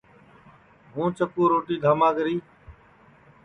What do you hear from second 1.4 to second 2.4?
روٹی دھاما کری